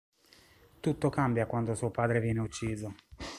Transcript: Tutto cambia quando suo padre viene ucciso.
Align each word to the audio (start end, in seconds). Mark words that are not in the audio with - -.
Tutto 0.79 1.09
cambia 1.09 1.45
quando 1.45 1.75
suo 1.75 1.91
padre 1.91 2.19
viene 2.19 2.39
ucciso. 2.39 2.95